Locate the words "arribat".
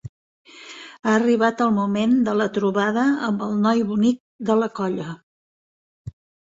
1.15-1.61